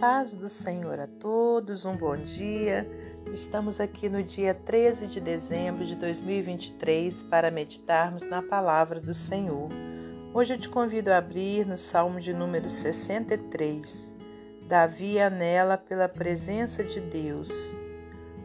[0.00, 2.88] paz do Senhor a todos, um bom dia.
[3.30, 9.68] Estamos aqui no dia 13 de dezembro de 2023 para meditarmos na palavra do Senhor.
[10.32, 14.16] Hoje eu te convido a abrir no Salmo de número 63.
[14.66, 17.50] Davi anela pela presença de Deus.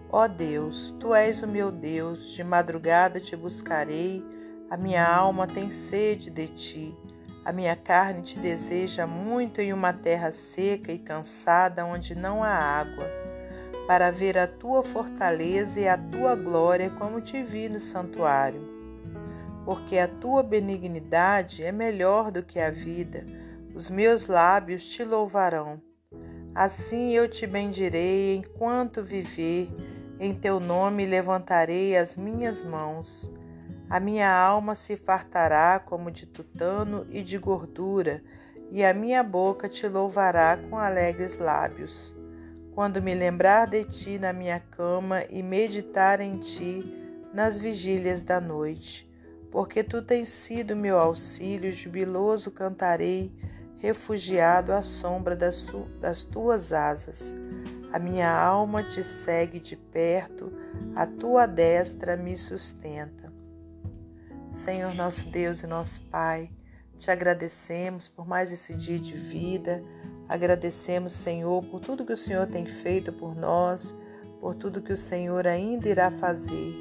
[0.09, 4.21] Ó Deus, tu és o meu Deus, de madrugada te buscarei,
[4.69, 6.97] a minha alma tem sede de ti.
[7.45, 12.49] A minha carne te deseja muito em uma terra seca e cansada onde não há
[12.49, 13.05] água,
[13.85, 18.67] para ver a tua fortaleza e a tua glória como te vi no santuário.
[19.63, 23.23] Porque a tua benignidade é melhor do que a vida,
[23.75, 25.79] os meus lábios te louvarão.
[26.55, 29.69] Assim eu te bendirei enquanto viver,
[30.19, 33.31] em teu nome levantarei as minhas mãos.
[33.89, 38.23] A minha alma se fartará como de tutano e de gordura,
[38.71, 42.13] e a minha boca te louvará com alegres lábios.
[42.73, 46.83] Quando me lembrar de ti na minha cama e meditar em ti
[47.31, 49.09] nas vigílias da noite,
[49.51, 53.31] porque tu tens sido meu auxílio, jubiloso cantarei,
[53.77, 57.35] refugiado à sombra das, das tuas asas.
[57.93, 60.51] A minha alma te segue de perto,
[60.95, 63.34] a tua destra me sustenta.
[64.55, 66.49] Senhor nosso Deus e nosso Pai,
[66.97, 69.83] te agradecemos por mais esse dia de vida.
[70.29, 73.93] Agradecemos, Senhor, por tudo que o Senhor tem feito por nós,
[74.39, 76.73] por tudo que o Senhor ainda irá fazer.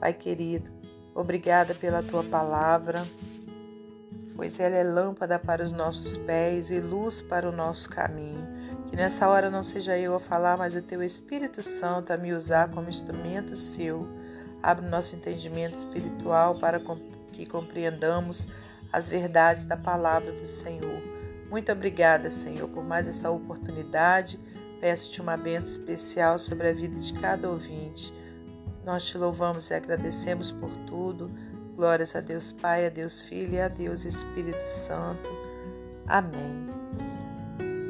[0.00, 0.70] Pai querido,
[1.14, 3.04] obrigada pela tua palavra,
[4.34, 8.48] pois ela é lâmpada para os nossos pés e luz para o nosso caminho.
[8.88, 12.32] Que nessa hora não seja eu a falar, mas o teu Espírito Santo a me
[12.32, 14.08] usar como instrumento seu
[14.62, 16.80] Abre nosso entendimento espiritual para
[17.32, 18.46] que compreendamos
[18.92, 21.02] as verdades da palavra do Senhor.
[21.50, 24.38] Muito obrigada, Senhor, por mais essa oportunidade.
[24.80, 28.12] Peço-te uma bênção especial sobre a vida de cada ouvinte.
[28.84, 31.30] Nós te louvamos e agradecemos por tudo.
[31.74, 35.30] Glórias a Deus Pai, a Deus Filho e a Deus Espírito Santo.
[36.06, 36.68] Amém.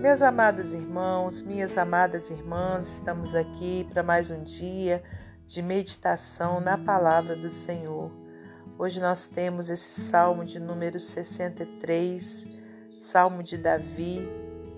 [0.00, 5.02] Meus amados irmãos, minhas amadas irmãs, estamos aqui para mais um dia
[5.46, 8.10] de meditação na palavra do Senhor.
[8.78, 12.58] Hoje nós temos esse salmo de número 63,
[12.98, 14.28] salmo de Davi,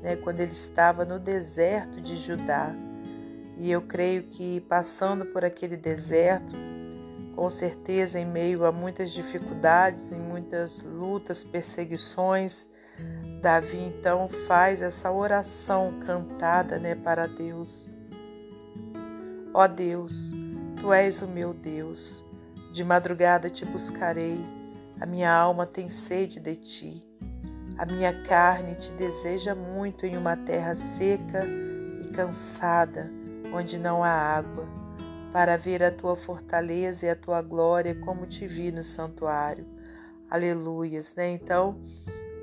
[0.02, 2.74] né, quando ele estava no deserto de Judá.
[3.56, 6.56] E eu creio que passando por aquele deserto,
[7.34, 12.66] com certeza em meio a muitas dificuldades, em muitas lutas, perseguições,
[13.40, 17.88] Davi então faz essa oração cantada, né, para Deus.
[19.52, 20.32] Ó Deus,
[20.84, 22.22] Tu és o meu Deus.
[22.70, 24.38] De madrugada te buscarei.
[25.00, 27.02] A minha alma tem sede de ti.
[27.78, 31.40] A minha carne te deseja muito em uma terra seca
[32.02, 33.10] e cansada,
[33.50, 34.68] onde não há água,
[35.32, 39.64] para ver a tua fortaleza e a tua glória como te vi no santuário.
[40.28, 41.30] Aleluias, né?
[41.30, 41.80] Então,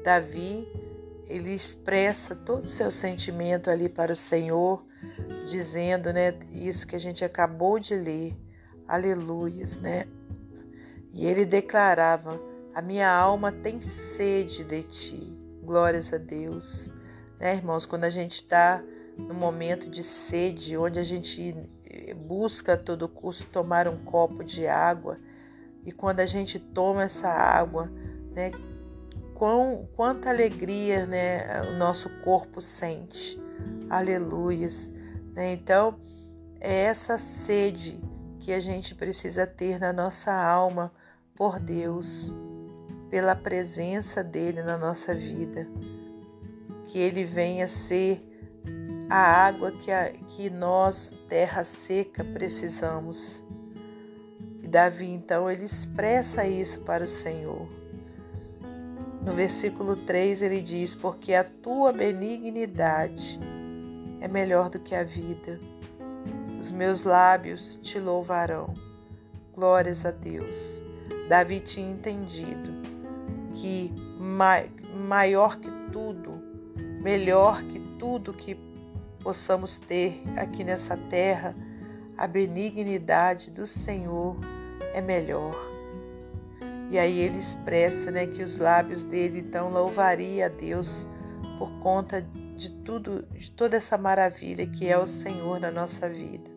[0.03, 0.68] Davi,
[1.28, 4.84] ele expressa todo o seu sentimento ali para o Senhor,
[5.51, 8.35] dizendo, né, isso que a gente acabou de ler.
[8.88, 10.07] Aleluias, né?
[11.13, 12.39] E ele declarava:
[12.73, 15.38] A minha alma tem sede de ti.
[15.62, 16.91] Glórias a Deus.
[17.39, 18.81] Né, irmãos, quando a gente está
[19.17, 21.56] no momento de sede, onde a gente
[22.28, 25.18] busca a todo custo tomar um copo de água,
[25.85, 27.91] e quando a gente toma essa água,
[28.31, 28.51] né,
[29.33, 33.41] quão, quanta alegria né, o nosso corpo sente.
[33.89, 34.91] Aleluias.
[35.34, 35.53] Né?
[35.53, 36.00] Então,
[36.59, 38.00] é essa sede
[38.40, 40.92] que a gente precisa ter na nossa alma
[41.36, 42.31] por Deus,
[43.09, 45.68] pela presença dele na nossa vida.
[46.88, 48.22] Que ele venha ser
[49.09, 53.44] a água que, a, que nós, terra seca, precisamos.
[54.62, 57.68] E Davi, então, ele expressa isso para o Senhor.
[59.24, 63.39] No versículo 3 ele diz: Porque a tua benignidade
[64.21, 65.59] é melhor do que a vida.
[66.59, 68.73] Os meus lábios te louvarão.
[69.53, 70.81] Glórias a Deus.
[71.27, 72.81] Davi tinha entendido
[73.53, 73.91] que
[75.07, 76.31] maior que tudo,
[77.01, 78.57] melhor que tudo que
[79.21, 81.56] possamos ter aqui nessa terra,
[82.18, 84.38] a benignidade do Senhor
[84.94, 85.56] é melhor.
[86.89, 91.07] E aí ele expressa né, que os lábios dele então louvaria a Deus
[91.57, 96.52] por conta de tudo, de toda essa maravilha que é o Senhor na nossa vida.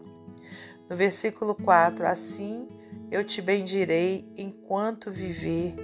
[0.91, 2.69] No versículo 4, assim
[3.11, 5.75] eu te bendirei enquanto viver,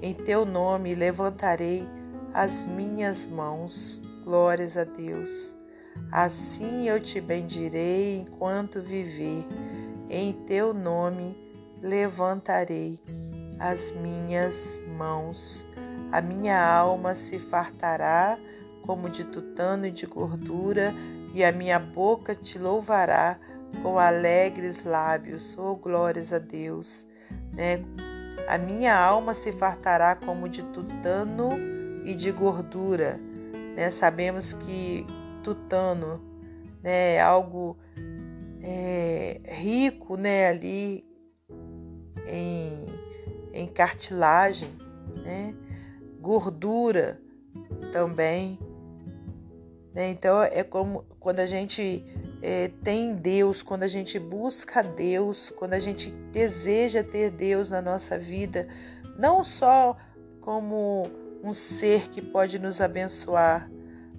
[0.00, 1.88] em teu nome levantarei
[2.32, 4.00] as minhas mãos.
[4.22, 5.56] Glórias a Deus.
[6.12, 9.46] Assim eu te bendirei enquanto viver,
[10.08, 11.36] em teu nome
[11.82, 13.00] levantarei
[13.58, 15.66] as minhas mãos.
[16.12, 18.38] A minha alma se fartará
[18.86, 20.94] como de tutano e de gordura,
[21.32, 23.38] e a minha boca te louvará
[23.82, 25.56] com alegres lábios.
[25.58, 27.06] Oh, glórias a Deus!
[27.52, 27.82] Né?
[28.46, 31.50] A minha alma se fartará como de tutano
[32.04, 33.18] e de gordura.
[33.74, 33.90] Né?
[33.90, 35.06] Sabemos que
[35.42, 36.20] tutano
[36.82, 37.76] né, é algo
[38.62, 41.04] é, rico né, ali
[42.26, 42.84] em,
[43.52, 44.68] em cartilagem,
[45.24, 45.54] né?
[46.20, 47.20] gordura
[47.92, 48.58] também.
[49.94, 50.10] Né?
[50.10, 52.04] Então é como quando a gente
[52.42, 57.80] é, tem Deus, quando a gente busca Deus, quando a gente deseja ter Deus na
[57.80, 58.66] nossa vida,
[59.16, 59.96] não só
[60.40, 61.04] como
[61.42, 63.70] um ser que pode nos abençoar,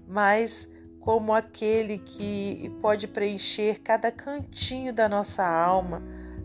[0.08, 0.70] mas
[1.00, 6.02] como aquele que pode preencher cada cantinho da nossa alma,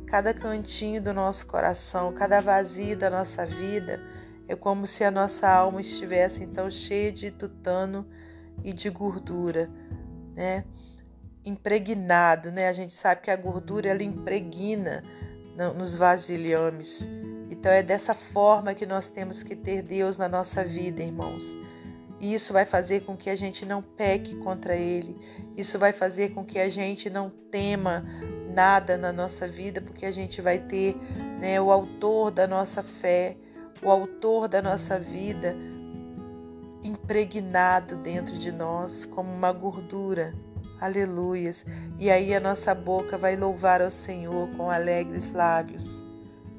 [0.06, 4.02] cada cantinho do nosso coração, cada vazio da nossa vida.
[4.48, 8.04] É como se a nossa alma estivesse então cheia de tutano
[8.64, 9.70] e de gordura,
[10.34, 10.64] né?
[11.44, 12.68] impregnado, né?
[12.68, 15.02] A gente sabe que a gordura ela impregna
[15.76, 17.06] nos vasilhames.
[17.50, 21.56] Então é dessa forma que nós temos que ter Deus na nossa vida, irmãos.
[22.18, 25.18] E isso vai fazer com que a gente não peque contra Ele.
[25.56, 28.04] Isso vai fazer com que a gente não tema
[28.54, 30.94] nada na nossa vida, porque a gente vai ter
[31.38, 33.36] né, o autor da nossa fé,
[33.82, 35.56] o autor da nossa vida
[36.82, 40.34] impregnado dentro de nós como uma gordura.
[40.80, 41.64] Aleluias.
[41.98, 46.02] E aí a nossa boca vai louvar ao Senhor com alegres lábios.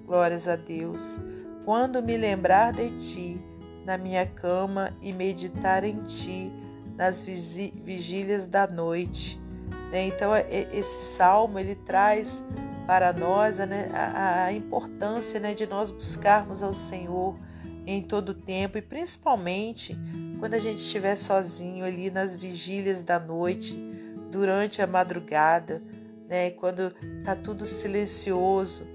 [0.05, 1.19] Glórias a Deus.
[1.65, 3.41] Quando me lembrar de ti
[3.85, 6.51] na minha cama e meditar em ti
[6.95, 9.41] nas vigílias da noite.
[9.91, 10.07] Né?
[10.07, 10.31] Então
[10.71, 12.43] esse salmo ele traz
[12.85, 17.35] para nós né, a, a importância né, de nós buscarmos ao Senhor
[17.85, 19.97] em todo tempo e principalmente
[20.39, 23.75] quando a gente estiver sozinho ali nas vigílias da noite
[24.31, 25.83] durante a madrugada,
[26.27, 26.93] né, quando
[27.23, 28.87] tá tudo silencioso.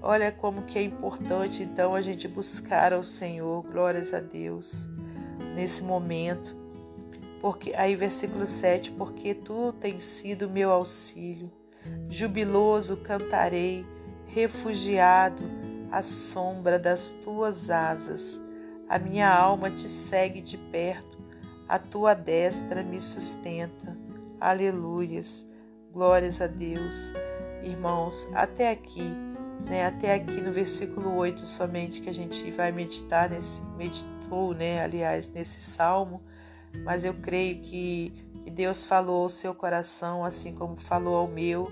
[0.00, 4.88] Olha como que é importante então a gente buscar ao Senhor, glórias a Deus,
[5.54, 6.56] nesse momento.
[7.40, 11.50] Porque aí versículo 7, porque tu tens sido meu auxílio.
[12.08, 13.84] Jubiloso cantarei,
[14.26, 15.42] refugiado
[15.92, 18.40] à sombra das tuas asas.
[18.88, 21.18] A minha alma te segue de perto,
[21.68, 23.96] a tua destra me sustenta.
[24.40, 25.46] Aleluias.
[25.92, 27.12] Glórias a Deus.
[27.62, 29.12] Irmãos, até aqui,
[29.66, 29.86] né?
[29.86, 35.28] Até aqui no versículo 8 somente que a gente vai meditar nesse meditou, né, aliás,
[35.28, 36.22] nesse salmo,
[36.84, 38.12] mas eu creio que,
[38.50, 41.70] Deus falou ao seu coração assim como falou ao meu,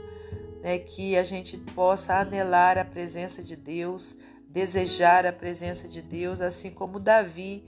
[0.62, 4.16] né, que a gente possa anelar a presença de Deus,
[4.48, 7.64] desejar a presença de Deus, assim como Davi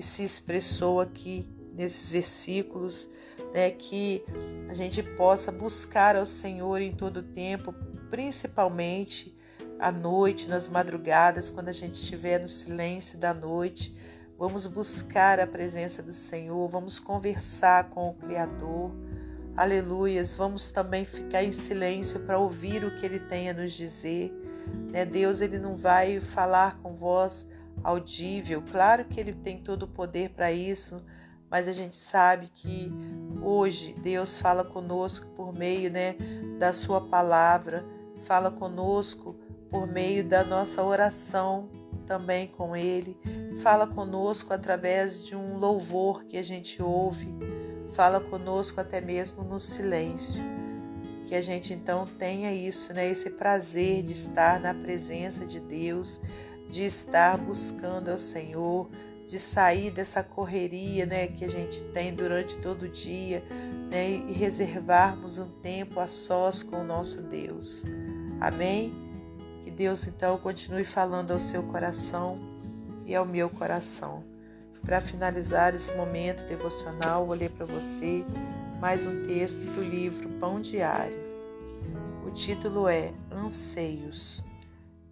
[0.00, 3.08] se expressou aqui nesses versículos,
[3.52, 4.24] né, que
[4.68, 7.72] a gente possa buscar ao Senhor em todo o tempo,
[8.08, 9.36] principalmente
[9.78, 13.94] à noite, nas madrugadas, quando a gente estiver no silêncio da noite.
[14.38, 18.90] Vamos buscar a presença do Senhor, vamos conversar com o Criador.
[19.60, 24.32] Aleluias, vamos também ficar em silêncio para ouvir o que ele tem a nos dizer.
[24.90, 25.04] Né?
[25.04, 27.46] Deus ele não vai falar com voz
[27.84, 31.04] audível, claro que ele tem todo o poder para isso,
[31.50, 32.90] mas a gente sabe que
[33.42, 36.16] hoje Deus fala conosco por meio né,
[36.58, 37.84] da Sua palavra,
[38.22, 39.36] fala conosco
[39.70, 41.68] por meio da nossa oração
[42.06, 43.14] também com Ele,
[43.62, 47.28] fala conosco através de um louvor que a gente ouve,
[47.92, 50.42] fala conosco até mesmo no silêncio.
[51.26, 56.20] Que a gente então tenha isso, né, esse prazer de estar na presença de Deus,
[56.68, 58.88] de estar buscando ao Senhor,
[59.28, 63.44] de sair dessa correria né, que a gente tem durante todo o dia
[63.88, 67.84] né, e reservarmos um tempo a sós com o nosso Deus.
[68.40, 68.92] Amém?
[69.62, 72.40] Que Deus então continue falando ao seu coração
[73.06, 74.24] e ao meu coração.
[74.84, 78.24] Para finalizar esse momento devocional, vou ler para você
[78.80, 81.18] mais um texto do livro Pão Diário.
[82.26, 84.42] O título é Anseios.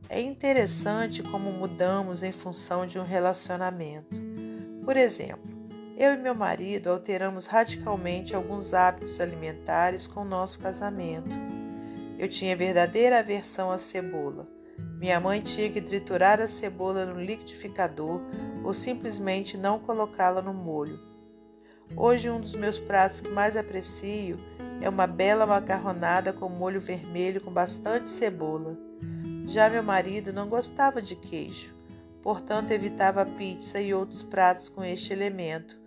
[0.09, 4.17] É interessante como mudamos em função de um relacionamento.
[4.85, 5.47] Por exemplo,
[5.99, 11.37] eu e meu marido alteramos radicalmente alguns hábitos alimentares com o nosso casamento.
[12.19, 14.58] Eu tinha verdadeira aversão à cebola.
[14.99, 18.21] Minha mãe tinha que triturar a cebola no liquidificador
[18.65, 20.99] ou simplesmente não colocá-la no molho.
[21.97, 24.37] Hoje, um dos meus pratos que mais aprecio
[24.81, 28.77] é uma bela macarronada com molho vermelho com bastante cebola.
[29.47, 31.73] Já meu marido não gostava de queijo,
[32.21, 35.79] portanto evitava pizza e outros pratos com este elemento.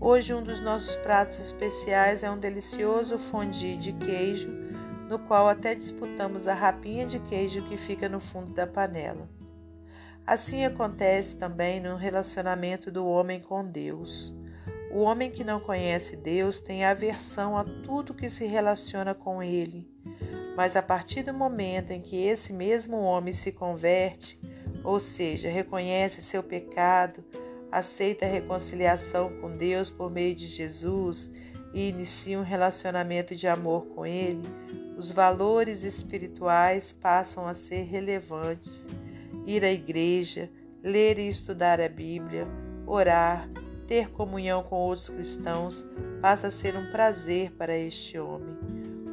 [0.00, 4.65] Hoje um dos nossos pratos especiais é um delicioso fondue de queijo,
[5.08, 9.28] no qual até disputamos a rapinha de queijo que fica no fundo da panela.
[10.26, 14.34] Assim acontece também no relacionamento do homem com Deus.
[14.90, 19.88] O homem que não conhece Deus tem aversão a tudo que se relaciona com ele.
[20.56, 24.40] Mas a partir do momento em que esse mesmo homem se converte,
[24.82, 27.22] ou seja, reconhece seu pecado,
[27.70, 31.30] aceita a reconciliação com Deus por meio de Jesus
[31.74, 34.42] e inicia um relacionamento de amor com Ele,
[34.96, 38.86] os valores espirituais passam a ser relevantes.
[39.46, 40.50] Ir à igreja,
[40.82, 42.48] ler e estudar a Bíblia,
[42.86, 43.48] orar,
[43.86, 45.86] ter comunhão com outros cristãos
[46.20, 48.56] passa a ser um prazer para este homem.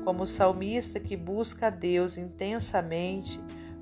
[0.03, 3.39] Como o salmista que busca a Deus intensamente,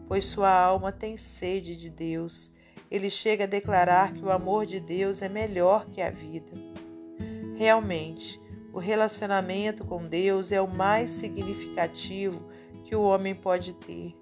[0.07, 2.51] pois sua alma tem sede de Deus,
[2.89, 6.51] ele chega a declarar que o amor de Deus é melhor que a vida.
[7.55, 8.39] Realmente,
[8.73, 12.41] o relacionamento com Deus é o mais significativo
[12.83, 14.15] que o homem pode ter,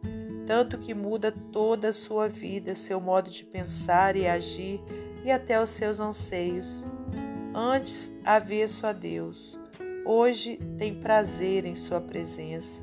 [0.46, 4.82] tanto que muda toda a sua vida, seu modo de pensar e agir
[5.24, 6.86] e até os seus anseios.
[7.53, 9.60] Antes avesso a Deus,
[10.06, 12.82] hoje tem prazer em Sua presença.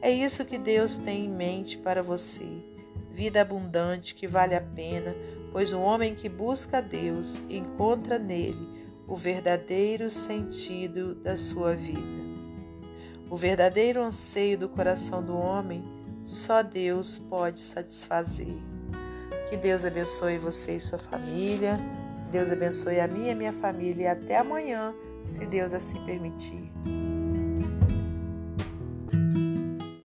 [0.00, 2.46] É isso que Deus tem em mente para você.
[3.10, 5.14] Vida abundante que vale a pena,
[5.50, 12.24] pois o homem que busca a Deus encontra nele o verdadeiro sentido da sua vida.
[13.30, 15.84] O verdadeiro anseio do coração do homem
[16.24, 18.54] só Deus pode satisfazer.
[19.50, 21.78] Que Deus abençoe você e sua família.
[22.30, 24.04] Deus abençoe a minha e a minha família.
[24.04, 24.94] E até amanhã,
[25.28, 26.72] se Deus assim permitir.